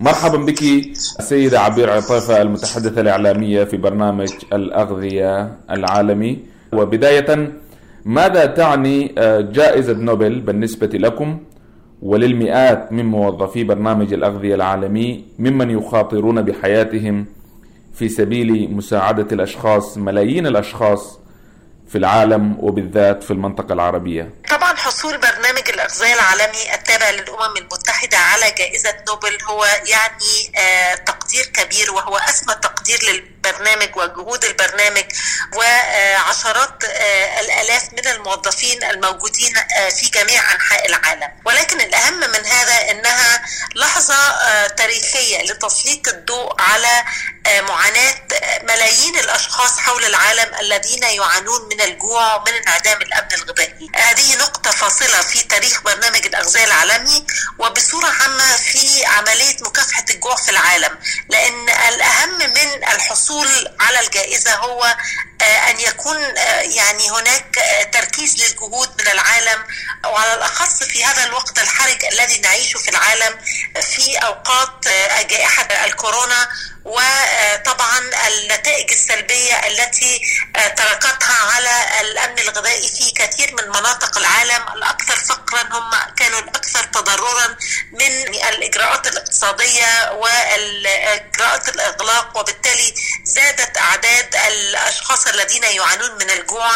مرحبا 0.00 0.38
بك 0.38 0.62
السيدة 0.62 1.60
عبير 1.60 1.90
عطيفة 1.90 2.42
المتحدثة 2.42 3.00
الإعلامية 3.00 3.64
في 3.64 3.76
برنامج 3.76 4.28
الأغذية 4.52 5.56
العالمي. 5.70 6.38
وبداية 6.72 7.52
ماذا 8.04 8.46
تعني 8.46 9.14
آه، 9.18 9.40
جائزة 9.40 9.92
نوبل 9.92 10.40
بالنسبة 10.40 10.86
لكم؟ 10.98 11.38
وللمئات 12.02 12.92
من 12.92 13.04
موظفي 13.06 13.64
برنامج 13.64 14.12
الأغذية 14.12 14.54
العالمي 14.54 15.24
ممن 15.38 15.70
يخاطرون 15.70 16.42
بحياتهم 16.42 17.26
في 17.94 18.08
سبيل 18.08 18.74
مساعدة 18.76 19.26
الأشخاص 19.32 19.98
ملايين 19.98 20.46
الأشخاص 20.46 21.18
في 21.88 21.98
العالم 21.98 22.56
وبالذات 22.60 23.22
في 23.22 23.30
المنطقة 23.30 23.72
العربية. 23.72 24.30
طبعا 24.50 24.72
حصول 24.86 25.18
برنامج 25.18 25.68
الأغذية 25.68 26.14
العالمي 26.14 26.74
التابع 26.74 27.10
للأمم 27.10 27.56
المتحدة 27.56 28.18
على 28.18 28.50
جائزة 28.50 28.94
نوبل 29.08 29.38
هو 29.44 29.64
يعني 29.84 30.52
آه 30.56 30.94
تقدير 30.94 31.46
كبير 31.46 31.92
وهو 31.92 32.16
أسمى 32.16 32.54
تقدير 32.54 32.98
للبرنامج 33.02 33.96
وجهود 33.96 34.44
البرنامج 34.44 35.04
وعشرات 35.54 36.84
آه 36.84 37.40
الآلاف 37.40 37.82
من 37.92 38.06
الموظفين 38.06 38.84
الموجودين 38.84 39.56
آه 39.56 39.88
في 39.88 40.08
جميع 40.08 40.52
أنحاء 40.54 40.86
العالم. 40.86 41.28
ولكن 41.44 41.80
الأهم 41.80 42.20
من 42.20 42.46
هذا 42.46 42.90
أنها 42.90 43.25
لحظة 43.74 44.14
آه 44.14 44.66
تاريخية 44.66 45.42
لتسليط 45.42 46.08
الضوء 46.08 46.60
على 46.60 47.04
آه 47.46 47.60
معاناة 47.60 48.14
ملايين 48.62 49.18
الأشخاص 49.18 49.78
حول 49.78 50.04
العالم 50.04 50.54
الذين 50.60 51.02
يعانون 51.02 51.68
من 51.68 51.80
الجوع 51.80 52.34
ومن 52.34 52.52
انعدام 52.52 53.02
الأمن 53.02 53.28
الغذائي. 53.34 53.90
هذه 53.96 54.36
نقطة 54.36 54.70
فاصلة 54.70 55.20
في 55.22 55.42
تاريخ 55.42 55.82
برنامج 55.82 56.26
الأغذية 56.26 56.64
العالمي 56.64 57.26
وبصورة 57.58 58.06
عامة 58.06 58.56
في 58.56 59.04
عملية 59.06 59.56
مكافحة 59.60 60.04
الجوع 60.10 60.36
في 60.36 60.50
العالم. 60.50 60.98
لأن 61.28 61.68
الأهم 61.68 62.38
من 62.38 62.84
الحصول 62.92 63.68
على 63.80 64.00
الجائزة 64.00 64.54
هو 64.54 64.96
أن 65.46 65.80
يكون 65.80 66.16
يعني 66.62 67.10
هناك 67.10 67.58
تركيز 67.92 68.42
للجهود 68.42 68.88
من 69.00 69.08
العالم 69.08 69.64
وعلى 70.04 70.34
الأخص 70.34 70.82
في 70.82 71.04
هذا 71.04 71.24
الوقت 71.24 71.58
الحرج 71.58 72.04
الذي 72.12 72.38
نعيشه 72.38 72.78
في 72.78 72.88
العالم 72.88 73.38
في 73.82 74.16
أوقات 74.16 74.88
جائحة 75.30 75.68
الكورونا 75.84 76.48
وطبعا 76.84 77.98
النتائج 78.28 78.90
السلبية 78.90 79.54
التي 79.66 80.20
تركتها 80.76 81.52
على 81.54 82.00
الأمن 82.00 82.38
الغذائي 82.38 82.88
في 82.88 83.10
كثير 83.10 83.54
من 83.54 83.68
مناطق 83.68 84.18
العالم. 84.18 84.68
الأكثر 84.76 85.16
فقرا 85.16 85.62
هم 85.62 85.90
كانوا 86.16 86.40
الأكثر 86.40 86.84
تضررا. 86.84 87.56
من 87.92 88.34
الإجراءات 88.54 89.06
الاقتصادية 89.06 90.12
والإجراءات 90.12 91.68
الإغلاق 91.68 92.38
وبالتالي 92.38 92.94
زادت 93.24 93.76
أعداد 93.78 94.36
الأشخاص 94.48 95.26
الذين 95.26 95.62
يعانون 95.62 96.10
من 96.20 96.30
الجوع 96.30 96.70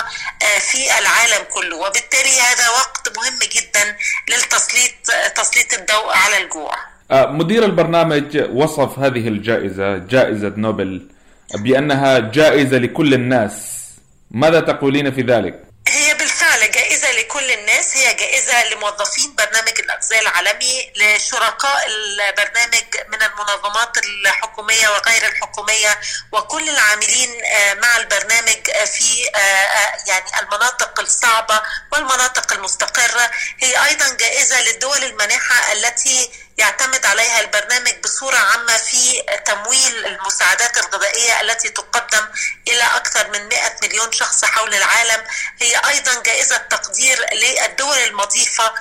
في 0.61 0.99
العالم 0.99 1.45
كله. 1.51 1.77
وبالتالي 1.77 2.41
هذا 2.41 2.69
وقت 2.69 3.17
مهم 3.17 3.39
جدا 3.39 3.97
للتسليط 4.29 4.93
تسليط 5.37 5.75
الضوء 5.75 6.13
على 6.13 6.39
الجوع. 6.45 6.77
مدير 7.11 7.65
البرنامج 7.65 8.37
وصف 8.53 8.99
هذه 8.99 9.29
الجائزة 9.29 9.97
جائزة 9.97 10.53
نوبل 10.57 11.09
بأنها 11.55 12.19
جائزة 12.19 12.79
لكل 12.79 13.15
الناس. 13.15 13.53
ماذا 14.31 14.61
تقولين 14.61 15.15
في 15.15 15.23
ذلك؟ 15.23 15.65
هي 15.89 16.15
بالفعل 16.15 16.71
جائزة 16.71 17.13
لكل 17.13 17.51
الناس. 17.51 17.70
هي 17.97 18.15
جائزة 18.15 18.65
لموظفين 18.65 19.35
برنامج 19.35 19.79
الأغذية 19.79 20.21
العالمي 20.21 20.93
لشركاء 20.97 21.87
البرنامج 21.87 22.85
من 23.09 23.23
المنظمات 23.23 23.99
الحكومية 23.99 24.89
وغير 24.89 25.27
الحكومية 25.29 26.01
وكل 26.33 26.69
العاملين 26.69 27.31
مع 27.83 27.97
البرنامج 27.97 28.71
في 28.87 29.23
يعني 30.07 30.41
المناطق 30.43 31.01
الصعبة 31.01 31.63
والمناطق 31.93 32.53
المستقرة. 32.53 33.31
هي 33.61 33.85
أيضا 33.85 34.15
جائزة 34.15 34.61
للدول 34.61 35.05
المانحة 35.05 35.73
التي 35.73 36.31
يعتمد 36.61 37.07
عليها 37.07 37.41
البرنامج 37.41 37.95
بصورة 38.05 38.37
عامة 38.37 38.77
في 38.77 39.23
تمويل 39.47 40.07
المساعدات 40.07 40.77
الغذائية 40.79 41.41
التي 41.41 41.69
تقدم 41.69 42.29
إلى 42.69 42.83
أكثر 42.83 43.29
من 43.31 43.49
100 43.49 43.77
مليون 43.83 44.13
شخص 44.13 44.45
حول 44.45 44.75
العالم. 44.75 45.25
هي 45.61 45.77
أيضا 45.89 46.23
جائزة 46.23 46.57
تقدير 46.57 47.27
للدول 47.35 47.99
المضيفة 47.99 48.73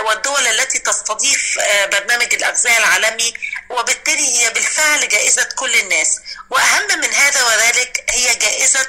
والدول 0.00 0.46
التي 0.46 0.78
تستضيف 0.78 1.58
برنامج 1.92 2.34
الأغذية 2.34 2.78
العالمي 2.78 3.34
وبالتالي 3.70 4.38
هي 4.38 4.50
بالفعل 4.50 5.08
جائزة 5.08 5.48
كل 5.56 5.74
الناس. 5.74 6.20
وأهم 6.50 7.00
من 7.00 7.14
هذا 7.14 7.42
وذلك 7.42 8.04
هي 8.10 8.34
جائزة 8.34 8.86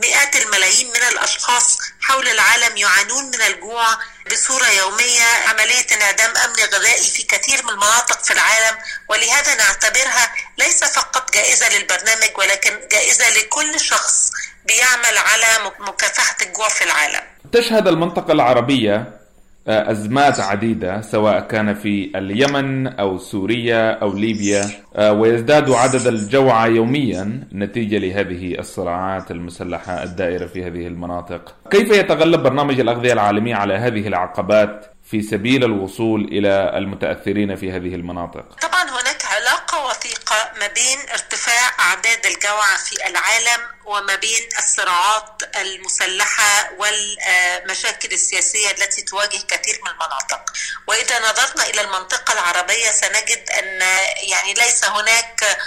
مئات 0.00 0.36
الملايين 0.36 0.88
من 0.88 1.02
الأشخاص 1.12 1.78
حول 2.00 2.28
العالم 2.28 2.76
يعانون 2.76 3.24
من 3.24 3.42
الجوع 3.42 3.86
بصورة 4.32 4.66
يومية 4.66 5.24
عملية 5.48 5.86
انعدام 5.92 6.36
أمن 6.36 6.56
غذائي 6.74 7.10
في 7.10 7.22
كثير 7.22 7.62
من 7.64 7.70
المناطق 7.70 8.24
في 8.24 8.32
العالم. 8.32 8.78
ولهذا 9.08 9.54
نعتبرها 9.54 10.34
ليس 10.58 10.84
فقط 10.84 11.32
جائزة 11.32 11.68
للبرنامج 11.68 12.38
ولكن 12.38 12.88
جائزة 12.92 13.30
لكل 13.30 13.80
شخص 13.80 14.30
بيعمل 14.64 15.18
على 15.18 15.70
مكافحة 15.78 16.36
الجوع 16.42 16.68
في 16.68 16.84
العالم. 16.84 17.22
تشهد 17.52 17.88
المنطقة 17.88 18.32
العربية 18.32 19.21
أزمات 19.68 20.40
عديدة 20.40 21.00
سواء 21.00 21.40
كان 21.40 21.74
في 21.74 22.10
اليمن 22.16 22.86
أو 22.86 23.18
سوريا 23.18 23.90
أو 24.02 24.12
ليبيا 24.12 24.70
ويزداد 24.98 25.70
عدد 25.70 26.06
الجوعى 26.06 26.70
يوميا 26.70 27.48
نتيجة 27.52 27.98
لهذه 27.98 28.58
الصراعات 28.58 29.30
المسلحة 29.30 30.02
الدائرة 30.02 30.46
في 30.46 30.66
هذه 30.66 30.86
المناطق. 30.86 31.54
كيف 31.70 31.90
يتغلب 31.90 32.42
برنامج 32.42 32.80
الأغذية 32.80 33.12
العالمي 33.12 33.54
على 33.54 33.74
هذه 33.74 34.08
العقبات 34.08 34.86
في 35.04 35.22
سبيل 35.22 35.64
الوصول 35.64 36.24
إلى 36.24 36.72
المتأثرين 36.78 37.56
في 37.56 37.72
هذه 37.72 37.94
المناطق؟ 37.94 38.44
طبعا 38.62 38.82
هناك 38.82 39.22
علاقة 39.36 39.86
وثيقة 39.86 40.36
ما 40.60 40.66
بين 40.66 40.98
ارتفاع 41.12 41.62
أعداد 41.80 42.26
الجوعى 42.26 42.76
في 42.86 42.96
العالم 43.10 43.62
وما 43.86 44.14
بين 44.16 44.48
الصراعات 44.58 45.41
المسلحة 45.56 46.70
والمشاكل 46.78 48.12
السياسية 48.12 48.70
التي 48.70 49.02
تواجه 49.02 49.38
كثير 49.48 49.80
من 49.84 49.90
المناطق. 49.90 50.52
وإذا 50.86 51.18
نظرنا 51.18 51.66
إلى 51.66 51.80
المنطقة 51.80 52.32
العربية 52.32 52.90
سنجد 52.90 53.50
أن 53.50 53.80
يعني 54.22 54.54
ليس 54.54 54.84
هناك 54.84 55.58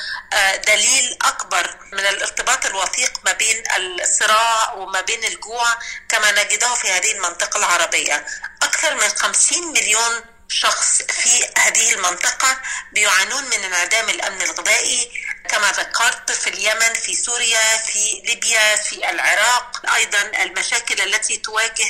دليل 0.68 1.18
أكبر 1.22 1.78
من 1.92 2.00
الارتباط 2.00 2.66
الوثيق 2.66 3.12
ما 3.26 3.32
بين 3.32 3.64
الصراع 3.78 4.74
وما 4.74 5.02
بين 5.02 5.24
الجوع 5.24 5.68
كما 6.10 6.32
نجده 6.32 6.74
في 6.76 6.92
هذه 6.92 7.12
المنطقة 7.12 7.58
العربية. 7.58 8.26
أكثر 8.62 8.96
من 8.96 9.10
50 9.10 9.74
مليون 9.74 10.22
شخص 10.50 11.02
في 11.02 11.46
هذه 11.58 11.94
المنطقة 11.94 12.62
بيعانون 12.92 13.44
من 13.44 13.64
انعدام 13.64 14.10
الأمن 14.10 14.42
الغذائي 14.42 15.12
كما 15.50 15.72
ذكرت 15.72 16.32
في 16.32 16.50
اليمن 16.50 16.94
في 16.94 17.16
سوريا 17.16 17.78
في 17.78 18.22
ليبيا 18.26 18.76
في 18.76 19.10
العراق. 19.10 19.94
أيضا 19.96 20.22
المشاكل 20.22 21.02
التي 21.02 21.38
تواجه 21.38 21.88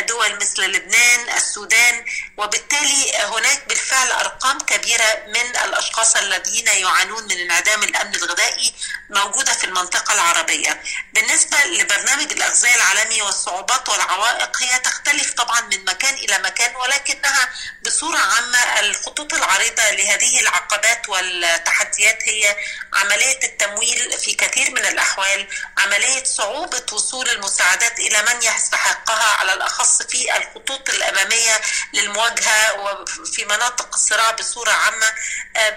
دول 0.00 0.36
مثل 0.36 0.62
لبنان 0.62 1.28
السودان 1.36 2.04
وبالتالي 2.36 3.12
هناك 3.16 3.68
بالفعل 3.68 4.10
أرقام 4.10 4.58
كبيرة 4.60 5.22
من 5.26 5.56
الأشخاص 5.64 6.16
الذين 6.16 6.66
يعانون 6.66 7.24
من 7.24 7.40
انعدام 7.40 7.82
الأمن 7.82 8.14
الغذائي 8.14 8.74
موجودة 9.10 9.52
في 9.52 9.64
المنطقة 9.64 10.14
العربية. 10.14 10.82
بالنسبة 11.12 11.64
لبرنامج 11.64 12.32
الأغذية 12.32 12.74
العالمي 12.74 13.22
والصعوبات 13.22 13.88
والعوائق 13.88 14.62
هي 14.62 14.78
تختلف 14.78 15.32
طبعا 15.32 15.60
من 15.60 15.84
مكان 15.84 16.14
إلى 16.14 16.38
مكان 16.38 16.76
ولكنها 16.76 17.48
بصورة 17.86 18.18
عامة 18.18 18.80
الخطوط 18.80 19.34
العريضة 19.34 19.90
لهذه 19.90 20.40
العقبات 20.40 21.08
والتحديات 21.08 22.18
هي 22.28 22.56
عملية 22.92 23.40
التمويل 23.44 24.18
في 24.18 24.34
كثير 24.34 24.70
من 24.70 24.86
الأحوال 24.86 25.48
عملية 25.78 26.24
صعوبة 26.24 26.86
وصول 26.92 27.28
المساعدات 27.28 27.98
إلى 27.98 28.22
من 28.22 28.42
يستحقها 28.42 29.36
على 29.36 29.52
الأخص 29.52 29.83
في 29.88 30.36
الخطوط 30.36 30.90
الأمامية 30.90 31.60
للمواجهة 31.92 32.72
وفي 33.20 33.44
مناطق 33.44 33.94
الصراع 33.94 34.30
بصورة 34.30 34.70
عامة 34.72 35.12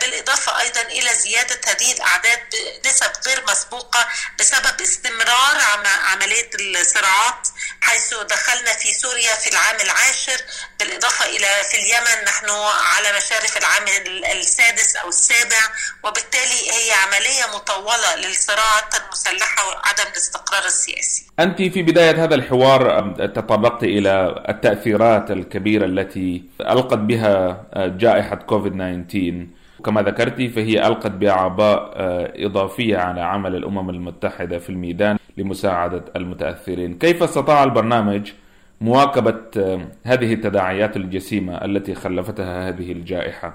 بالإضافة 0.01 0.59
أيضا 0.59 0.81
إلى 0.81 1.15
زيادة 1.15 1.61
هذه 1.71 1.91
الأعداد 1.91 2.43
بنسب 2.83 3.11
غير 3.25 3.43
مسبوقة 3.47 4.07
بسبب 4.39 4.81
استمرار 4.81 5.57
عملية 6.03 6.49
الصراعات 6.59 7.47
حيث 7.81 8.13
دخلنا 8.13 8.73
في 8.73 8.93
سوريا 8.93 9.35
في 9.35 9.49
العام 9.49 9.75
العاشر 9.81 10.41
في 11.69 11.77
اليمن 11.77 12.25
نحن 12.25 12.45
على 12.95 13.17
مشارف 13.17 13.57
العام 13.57 13.83
السادس 14.39 14.95
أو 14.95 15.09
السابع 15.09 15.61
وبالتالي 16.03 16.59
هي 16.77 16.89
عملية 17.03 17.45
مطولة 17.57 18.27
للصراعات 18.27 18.91
المسلحة 19.03 19.67
وعدم 19.67 20.11
الاستقرار 20.11 20.65
السياسي. 20.65 21.25
أنت 21.39 21.57
في 21.57 21.83
بداية 21.83 22.23
هذا 22.23 22.35
الحوار 22.35 23.11
تطرقت 23.35 23.83
إلى 23.83 24.43
التأثيرات 24.49 25.31
الكبيرة 25.31 25.85
التي 25.85 26.43
ألقت 26.61 26.97
بها 26.97 27.65
جائحة 27.75 28.35
كوفيد 28.35 28.73
19 28.73 29.47
وكما 29.79 30.01
ذكرت 30.01 30.41
فهي 30.55 30.87
ألقت 30.87 31.11
بأعباء 31.11 31.93
إضافية 32.45 32.97
على 32.97 33.21
عمل 33.21 33.55
الأمم 33.55 33.89
المتحدة 33.89 34.59
في 34.59 34.69
الميدان 34.69 35.17
لمساعدة 35.37 36.05
المتأثرين. 36.15 36.97
كيف 36.97 37.23
استطاع 37.23 37.63
البرنامج 37.63 38.31
مواكبة 38.81 39.41
هذه 40.03 40.33
التداعيات 40.33 40.97
الجسيمة 40.97 41.65
التي 41.65 41.95
خلفتها 41.95 42.69
هذه 42.69 42.91
الجائحة. 42.91 43.53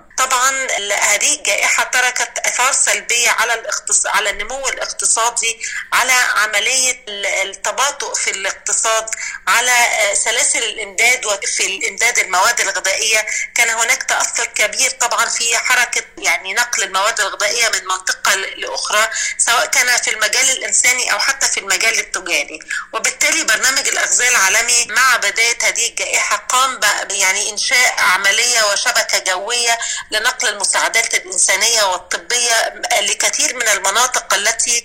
هذه 0.93 1.39
الجائحة 1.39 1.85
تركت 1.85 2.39
آثار 2.39 2.73
سلبية 2.73 3.31
على 3.31 3.55
الاقتص... 3.55 4.07
على 4.07 4.31
النمو 4.31 4.69
الاقتصادي 4.69 5.59
على 5.93 6.13
عملية 6.13 7.05
التباطؤ 7.43 8.15
في 8.15 8.31
الاقتصاد 8.31 9.07
على 9.49 9.87
سلاسل 10.15 10.63
الإمداد 10.65 11.27
وفي 11.27 11.67
الإمداد 11.67 12.19
المواد 12.19 12.61
الغذائية. 12.61 13.27
كان 13.55 13.71
هناك 13.71 14.03
تأثر 14.03 14.45
كبير 14.45 14.91
طبعا 14.91 15.25
في 15.27 15.57
حركة 15.59 16.05
يعني 16.19 16.55
نقل 16.55 16.83
المواد 16.83 17.21
الغذائية 17.21 17.69
من 17.69 17.85
منطقة 17.85 18.35
لأخرى 18.35 19.11
سواء 19.39 19.67
كان 19.67 19.99
في 19.99 20.11
المجال 20.11 20.51
الإنساني 20.51 21.13
أو 21.13 21.19
حتى 21.19 21.49
في 21.49 21.61
المجال 21.61 21.99
التجاري. 21.99 22.59
وبالتالي 22.93 23.45
برنامج 23.45 23.89
الأغذية 23.89 24.29
العالمي 24.29 24.87
مع 24.89 25.17
بداية 25.17 25.59
هذه 25.63 25.89
الجائحة 25.89 26.37
قام 26.37 26.81
يعني 27.11 27.51
إنشاء 27.51 27.95
عملية 27.99 28.73
وشبكة 28.73 29.19
جوية 29.19 29.79
لنقل 30.11 30.49
المساعدات 30.73 31.15
الإنسانية 31.15 31.83
والطبية 31.83 32.75
لكثير 33.01 33.57
من 33.57 33.69
المناطق 33.69 34.35
التي 34.35 34.85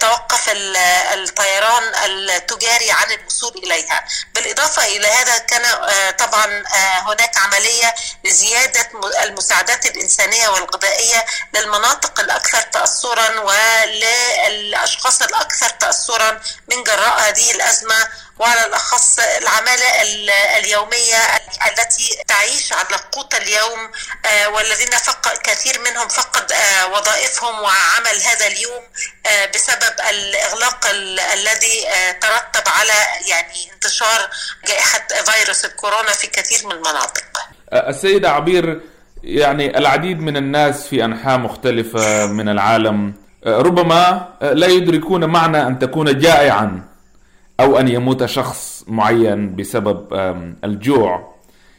توقف 0.00 0.44
الطيران 0.48 1.82
التجاري 2.04 2.90
عن 2.90 3.12
الوصول 3.12 3.52
إليها. 3.64 4.04
بالإضافة 4.34 4.84
إلى 4.86 5.08
هذا 5.08 5.38
كان 5.38 5.62
طبعا 6.12 6.64
هناك 7.06 7.38
عملية 7.38 7.94
لزيادة 8.24 8.88
المساعدات 9.22 9.86
الإنسانية 9.86 10.48
والغذائية 10.48 11.26
للمناطق 11.54 12.20
الأكثر 12.20 12.60
تاثرا 12.62 13.40
وللأشخاص 13.40 15.22
الأكثر 15.22 15.68
تاثرا 15.68 16.40
من 16.68 16.84
جراء 16.84 17.20
هذه 17.28 17.50
الأزمة. 17.50 18.08
وعلى 18.40 18.66
الأخص 18.66 19.18
العمالة 19.18 20.02
اليومية 20.58 21.20
التي 21.68 22.08
تعيش 22.28 22.72
على 22.72 22.96
قوت 23.12 23.34
اليوم 23.34 23.80
والذين 24.54 24.90
فقد 24.90 25.36
كثير 25.42 25.80
منهم 25.80 26.08
فقد 26.08 26.52
وظائفهم 26.92 27.54
وعمل 27.54 28.16
هذا 28.26 28.46
اليوم 28.46 28.82
بسبب 29.54 29.94
الإغلاق 30.10 30.86
الذي 31.32 31.86
ترتب 32.20 32.68
على 32.78 32.92
يعني 33.26 33.72
انتشار 33.74 34.30
جائحة 34.66 35.06
فيروس 35.08 35.64
الكورونا 35.64 36.12
في 36.12 36.26
كثير 36.26 36.66
من 36.66 36.72
المناطق. 36.72 37.24
السيدة 37.72 38.30
عبير 38.30 38.80
يعني 39.24 39.78
العديد 39.78 40.20
من 40.20 40.36
الناس 40.36 40.86
في 40.86 41.04
أنحاء 41.04 41.38
مختلفة 41.38 42.26
من 42.26 42.48
العالم 42.48 43.14
ربما 43.46 44.28
لا 44.42 44.66
يدركون 44.66 45.24
معنى 45.24 45.62
أن 45.62 45.78
تكون 45.78 46.18
جائعا. 46.18 46.89
أو 47.60 47.78
أن 47.78 47.88
يموت 47.88 48.24
شخص 48.24 48.84
معين 48.88 49.56
بسبب 49.56 50.06
الجوع. 50.64 51.34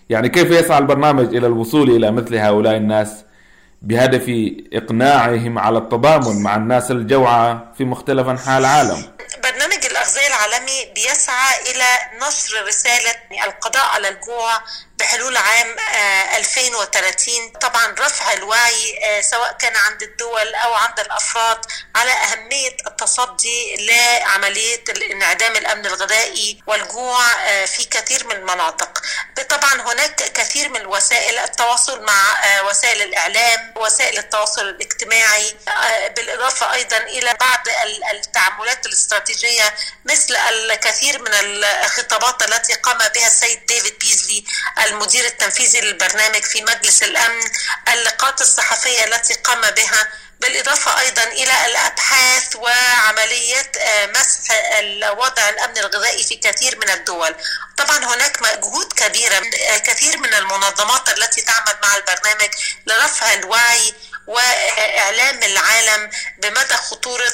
يعني 0.09 0.29
كيف 0.29 0.51
يسعى 0.51 0.77
البرنامج 0.77 1.35
إلى 1.35 1.47
الوصول 1.47 1.89
إلى 1.89 2.11
مثل 2.11 2.35
هؤلاء 2.35 2.77
الناس؟ 2.77 3.25
بهدف 3.81 4.51
إقناعهم 4.73 5.59
على 5.59 5.77
التضامن 5.77 6.43
مع 6.43 6.55
الناس 6.55 6.91
الجوعى 6.91 7.57
في 7.77 7.85
مختلف 7.85 8.27
أنحاء 8.27 8.59
العالم. 8.59 8.97
العالمي 10.61 10.85
بيسعى 10.85 11.61
إلى 11.71 11.99
نشر 12.13 12.65
رسالة 12.65 13.15
القضاء 13.45 13.85
على 13.85 14.09
الجوع 14.09 14.61
بحلول 14.97 15.37
عام 15.37 15.75
2030 16.37 17.49
طبعا 17.49 17.95
رفع 17.99 18.33
الوعي 18.33 18.99
سواء 19.21 19.51
كان 19.53 19.75
عند 19.75 20.03
الدول 20.03 20.55
أو 20.55 20.73
عند 20.73 20.99
الأفراد 20.99 21.65
على 21.95 22.11
أهمية 22.11 22.77
التصدي 22.87 23.75
لعملية 23.87 24.83
انعدام 25.11 25.55
الأمن 25.55 25.85
الغذائي 25.85 26.63
والجوع 26.67 27.21
في 27.65 27.85
كثير 27.85 28.27
من 28.27 28.35
المناطق. 28.35 29.01
طبعا 29.49 29.81
هناك 29.81 30.15
التواصل 31.43 32.01
مع 32.01 32.35
وسائل 32.69 33.01
الإعلام 33.01 33.73
وسائل 33.75 34.17
التواصل 34.17 34.69
الاجتماعي 34.69 35.55
بالإضافة 36.15 36.73
أيضا 36.73 36.97
إلى 36.97 37.33
بعض 37.39 37.59
التعاملات 38.13 38.85
الاستراتيجية 38.85 39.73
مثل 40.05 40.35
الكثير 40.35 41.21
من 41.21 41.31
الخطابات 41.33 42.43
التي 42.49 42.73
قام 42.73 42.97
بها 42.97 43.27
السيد 43.27 43.65
ديفيد 43.65 43.99
بيزلي 43.99 44.43
المدير 44.85 45.25
التنفيذي 45.25 45.81
للبرنامج 45.81 46.43
في 46.43 46.61
مجلس 46.61 47.03
الأمن 47.03 47.43
اللقاءات 47.93 48.41
الصحفية 48.41 49.03
التي 49.03 49.33
قام 49.33 49.61
بها 49.61 50.07
بالإضافة 50.39 50.99
أيضا 50.99 51.23
إلى 51.23 51.65
وعملية 53.61 54.11
مسح 54.15 54.51
وضع 55.17 55.49
الأمن 55.49 55.77
الغذائي 55.77 56.23
في 56.23 56.35
كثير 56.35 56.77
من 56.77 56.89
الدول. 56.89 57.35
طبعا 57.77 57.97
هناك 57.97 58.39
جهود 58.41 58.93
كبيرة 58.93 59.39
من 59.39 59.51
كثير 59.77 60.17
من 60.17 60.33
المنظمات 60.33 61.09
التي 61.09 61.41
تعمل 61.41 61.75
مع 61.83 61.95
البرنامج 61.95 62.49
لرفع 62.85 63.33
الوعي 63.33 63.93
وإعلام 64.27 65.43
العالم 65.43 66.09
بمدى 66.37 66.73
خطورة 66.75 67.33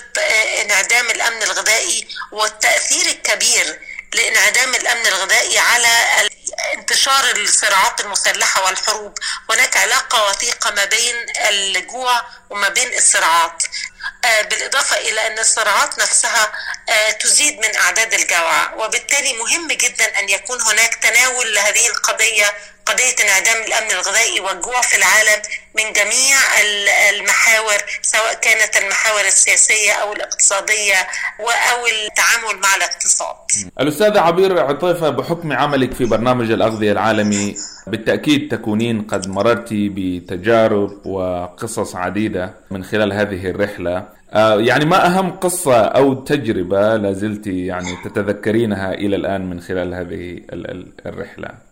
انعدام 0.61 1.09
الأمن 1.09 1.43
الغذائي 1.43 2.07
والتأثير 2.31 3.05
الكبير 3.05 3.79
لانعدام 4.13 4.75
الأمن 4.75 5.07
الغذائي 5.07 5.59
على 5.59 6.29
انتشار 6.73 7.31
الصراعات 7.31 7.99
المسلحة 7.99 8.65
والحروب. 8.65 9.17
هناك 9.49 9.77
علاقة 9.77 10.29
وثيقة 10.29 10.71
ما 10.71 10.85
بين 10.85 11.15
الجوع 11.49 12.21
وما 12.49 12.69
بين 12.69 12.93
الصراعات. 12.93 13.63
بالإضافة 14.49 14.97
إلى 14.97 15.27
أن 15.27 15.39
الصراعات 15.39 15.99
نفسها 15.99 16.51
تزيد 17.19 17.59
من 17.59 17.75
أعداد 17.75 18.13
الجوع 18.13 18.73
وبالتالي 18.73 19.33
مهم 19.33 19.67
جدا 19.67 20.19
أن 20.19 20.29
يكون 20.29 20.61
هناك 20.61 20.95
تناول 20.95 21.55
لهذه 21.55 21.87
القضية 21.87 22.53
قضية 22.89 23.15
انعدام 23.25 23.59
الأمن 23.67 23.91
الغذائي 23.91 24.39
والجوع 24.39 24.81
في 24.81 24.97
العالم 24.97 25.41
من 25.77 25.93
جميع 25.93 26.37
المحاور 27.09 27.79
سواء 28.01 28.33
كانت 28.41 28.77
المحاور 28.77 29.21
السياسية 29.21 29.91
أو 29.91 30.13
الاقتصادية 30.13 30.99
أو 31.39 31.87
التعامل 31.87 32.61
مع 32.61 32.75
الاقتصاد. 32.77 33.35
الأستاذة 33.79 34.19
عبير 34.19 34.59
عطيفة 34.59 35.09
بحكم 35.09 35.53
عملك 35.53 35.93
في 35.93 36.05
برنامج 36.05 36.51
الأغذية 36.51 36.91
العالمي 36.91 37.55
بالتأكيد 37.87 38.51
تكونين 38.51 39.01
قد 39.01 39.27
مررت 39.27 39.67
بتجارب 39.71 41.05
وقصص 41.05 41.95
عديدة 41.95 42.53
من 42.71 42.83
خلال 42.83 43.13
هذه 43.13 43.49
الرحلة. 43.49 44.17
يعني 44.57 44.85
ما 44.85 45.05
أهم 45.07 45.31
قصة 45.31 45.85
أو 45.85 46.13
تجربة 46.13 46.95
لازلت 46.95 47.47
يعني 47.47 47.97
تتذكرينها 48.05 48.93
إلى 48.93 49.15
الآن 49.15 49.49
من 49.49 49.61
خلال 49.61 49.93
هذه 49.93 50.41
الرحلة؟ 51.05 51.66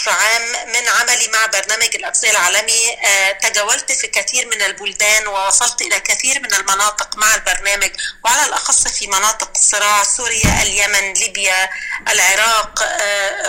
15 0.00 0.10
عام 0.10 0.29
من 0.66 0.88
عملي 0.88 1.28
مع 1.28 1.46
برنامج 1.46 1.94
الأغذية 1.96 2.30
العالمي 2.30 2.98
تجولت 3.42 3.92
في 3.92 4.06
كثير 4.06 4.46
من 4.46 4.62
البلدان 4.62 5.26
ووصلت 5.26 5.80
إلى 5.82 6.00
كثير 6.00 6.40
من 6.40 6.54
المناطق 6.54 7.16
مع 7.16 7.34
البرنامج 7.34 7.90
وعلى 8.24 8.46
الأخص 8.46 8.88
في 8.88 9.06
مناطق 9.06 9.50
الصراع 9.56 10.04
سوريا 10.04 10.62
اليمن 10.62 11.12
ليبيا 11.12 11.70
العراق 12.08 12.82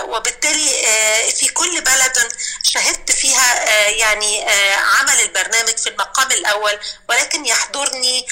وبالتالي 0.04 0.70
في 1.36 1.48
كل 1.48 1.80
بلد 1.80 2.32
شهدت 2.62 3.12
فيها 3.12 3.64
يعني 3.88 4.50
عمل 5.00 5.20
البرنامج 5.20 5.76
في 5.78 5.88
المقام 5.88 6.32
الأول 6.32 6.78
ولكن 7.08 7.46
يحضرني 7.46 8.26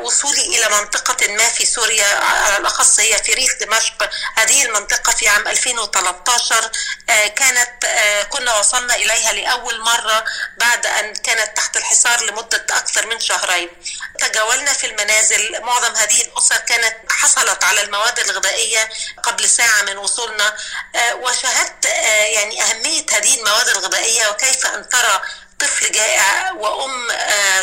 وصولي 0.00 0.42
إلى 0.46 0.68
منطقة 0.68 1.28
ما 1.28 1.48
في 1.48 1.66
سوريا 1.66 2.06
على 2.18 2.56
الأخص 2.56 3.00
هي 3.00 3.14
في 3.24 3.32
ريف 3.34 3.50
دمشق 3.60 4.10
هذه 4.36 4.64
المنطقة 4.64 5.12
في 5.12 5.28
عام 5.28 5.48
2013 5.48 6.50
2013 6.50 6.70
كانت 7.80 8.26
كنا 8.28 8.58
وصلنا 8.58 8.94
إليها 8.94 9.32
لأول 9.32 9.80
مرة 9.80 10.24
بعد 10.56 10.86
أن 10.86 11.14
كانت 11.14 11.56
تحت 11.56 11.76
الحصار 11.76 12.24
لمدة 12.24 12.66
أكثر 12.70 13.06
من 13.06 13.20
شهرين. 13.20 13.68
تجولنا 14.18 14.72
في 14.72 14.86
المنازل. 14.86 15.60
معظم 15.62 15.96
هذه 15.96 16.22
الأسر 16.22 16.56
كانت 16.56 16.96
حصلت 17.12 17.64
على 17.64 17.82
المواد 17.82 18.18
الغذائية 18.18 18.88
قبل 19.22 19.48
ساعة 19.48 19.82
من 19.82 19.98
وصولنا. 19.98 20.56
وشاهدت 21.12 21.84
يعني 22.34 22.62
أهمية 22.62 23.06
هذه 23.12 23.38
المواد 23.38 23.68
الغذائية 23.68 24.28
وكيف 24.28 24.66
أن 24.66 24.88
ترى 24.88 25.22
طفل 25.60 25.92
جائع 25.92 26.52
وأم 26.52 27.08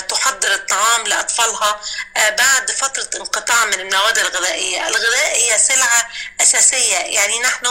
تحضر 0.10 0.54
الطعام 0.54 1.04
لأطفالها 1.08 1.82
بعد 2.16 2.72
فترة 2.72 3.10
انقطاع 3.20 3.66
من 3.66 3.74
المواد 3.80 4.18
الغذائية. 4.18 4.88
الغذاء 4.88 5.36
هي 5.36 5.60
سلعة 5.60 6.10
أساسية 6.42 6.98
يعني 6.98 7.39
نحن 7.39 7.66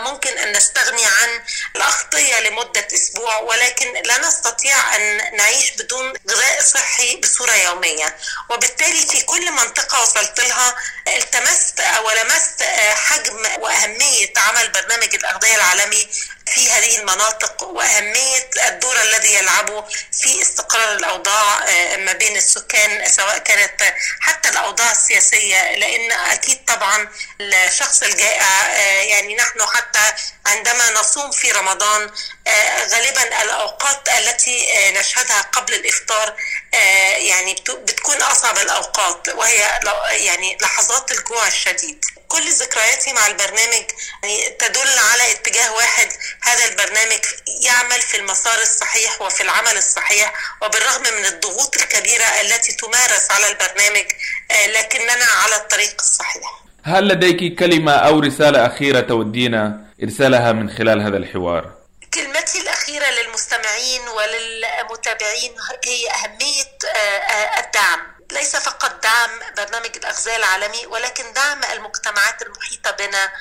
ممكن 0.00 0.38
أن 0.38 0.52
نستغني 0.52 1.06
عن 1.06 1.42
الأغطية 1.76 2.40
لمدة 2.40 2.86
أسبوع 2.94 3.38
ولكن 3.38 3.92
لا 4.04 4.18
نستطيع 4.18 4.96
أن 4.96 5.36
نعيش 5.36 5.70
بدون 5.70 6.12
غذاء 6.30 6.62
صحي 6.62 7.16
بصورة 7.16 7.52
يومية. 7.54 8.16
وبالتالي 8.50 9.06
في 9.06 9.22
كل 9.22 9.50
منطقة 9.52 10.02
وصلت 10.02 10.40
لها 10.40 10.74
التمست 11.06 11.80
أو 11.80 12.10
لمست 12.10 12.62
حجم 12.94 13.46
وأهمية 13.58 14.32
عمل 14.36 14.68
برنامج 14.68 15.14
الأغذية 15.14 15.54
العالمي 15.54 16.08
في 16.46 16.70
هذه 16.70 16.98
المناطق 16.98 17.62
وأهمية 17.62 18.50
الدور 18.68 19.02
الذي 19.02 19.34
يلعبه 19.34 19.84
في 20.12 20.42
استقرار 20.42 20.92
الأوضاع 20.92 21.58
ما 21.96 22.12
بين 22.12 22.36
السكان 22.36 23.08
سواء 23.08 23.38
كانت 23.38 23.94
حتى 24.20 24.48
الأوضاع 24.48 24.92
السياسية 24.92 25.76
لأن 25.76 26.12
أكيد 26.12 26.64
طبعا 26.64 27.08
الشخص 27.40 28.02
الجائع 28.02 28.72
يعني 29.02 29.36
نحن 29.36 29.66
حتى 29.74 30.12
عندما 30.46 30.90
نصوم 30.90 31.30
في 31.30 31.52
رمضان 31.52 32.10
غالبا 32.92 33.42
الأوقات 33.42 34.08
التي 34.08 34.90
نشهدها 34.90 35.40
قبل 35.42 35.74
الإفطار 35.74 36.36
يعني 37.16 37.54
بتكون 37.68 38.22
أصعب 38.22 38.58
الأوقات 38.58 39.28
وهي 39.28 39.80
يعني 40.10 40.58
لحظات 40.60 41.12
الجوع 41.12 41.46
الشديد. 41.46 42.04
كل 42.28 42.52
ذكرياتي 42.52 43.12
مع 43.12 43.26
البرنامج 43.26 43.84
يعني 44.22 44.50
تدل 44.50 44.98
على 44.98 45.32
هذا 46.62 46.70
البرنامج 46.70 47.24
يعمل 47.62 48.00
في 48.00 48.16
المسار 48.16 48.62
الصحيح 48.62 49.22
وفي 49.22 49.42
العمل 49.42 49.76
الصحيح 49.76 50.32
وبالرغم 50.62 51.02
من 51.18 51.26
الضغوط 51.26 51.76
الكبيرة 51.76 52.24
التي 52.40 52.72
تمارس 52.72 53.30
على 53.30 53.48
البرنامج 53.48 54.04
لكننا 54.66 55.24
على 55.24 55.56
الطريق 55.56 55.94
الصحيح 56.00 56.62
هل 56.84 57.08
لديك 57.08 57.58
كلمة 57.58 57.92
أو 57.92 58.20
رسالة 58.20 58.66
أخيرة 58.66 59.00
تودينا 59.00 59.84
إرسالها 60.02 60.52
من 60.52 60.70
خلال 60.70 61.02
هذا 61.02 61.16
الحوار؟ 61.16 61.72
كلمتي 62.14 62.60
الأخيرة 62.60 63.06
للمستمعين 63.10 64.00
وللمتابعين 64.08 65.54
هي 65.84 66.10
أهمية 66.10 66.78
الدعم 67.58 68.12
ليس 68.32 68.56
فقط 68.56 69.02
دعم 69.02 69.30
برنامج 69.56 69.90
الأغذية 69.96 70.36
العالمي 70.36 70.86
ولكن 70.86 71.32
دعم 71.32 71.64
المجتمعات 71.72 72.42
المحيطة 72.42 72.90
بنا 72.90 73.32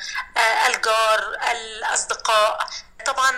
الجار 0.67 1.37
الأصدقاء 1.51 2.67
طبعا 3.05 3.31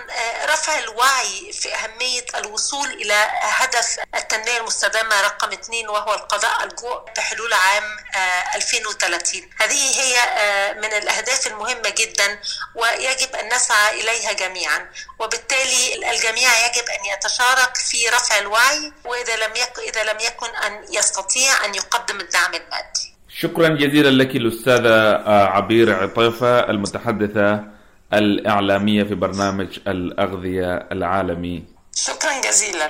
رفع 0.46 0.80
الوعي 0.80 1.54
في 1.54 1.70
أهمية 1.76 2.26
الوصول 2.36 2.88
إلى 2.88 3.28
هدف 3.42 4.00
التنمية 4.16 4.58
المستدامة 4.58 5.22
رقم 5.22 5.52
اثنين 5.52 5.90
وهو 5.90 6.14
القضاء 6.14 6.64
الجوع 6.64 7.06
بحلول 7.18 7.54
عام 7.54 7.84
2030 8.56 9.42
هذه 9.60 10.02
هي 10.02 10.16
من 10.78 10.94
الأهداف 10.94 11.48
المهمة 11.48 11.94
جدا 11.98 12.40
ويجب 12.76 13.36
أن 13.36 13.54
نسعى 13.56 14.02
إليها 14.02 14.32
جميعا. 14.34 14.90
وبالتالي 15.20 16.12
الجميع 16.12 16.50
يجب 16.68 16.86
أن 16.90 17.06
يتشارك 17.14 17.76
في 17.76 18.10
رفع 18.10 18.38
الوعي 18.40 18.94
وإذا 19.06 19.36
لم 19.36 19.52
يكن 19.56 19.82
إذا 19.82 20.04
لم 20.04 20.20
يكن 20.20 20.56
أن 20.56 20.86
يستطيع 20.94 21.66
أن 21.66 21.76
يقدم 21.76 22.20
الدعم 22.20 22.54
المادي. 22.54 23.14
شكرا 23.38 23.68
جزيلا 23.70 24.24
لك 24.24 24.36
الأستاذة 24.36 25.24
عبير 25.30 26.04
عطيفة 26.04 26.60
المتحدثة 26.60 27.73
الإعلامية 28.14 29.04
في 29.04 29.16
برنامج 29.16 29.80
الأغذية 29.88 30.76
العالمي. 30.92 31.64
شكرا 31.96 32.42
جزيلا. 32.42 32.90